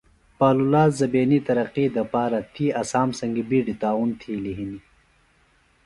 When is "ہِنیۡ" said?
4.59-4.83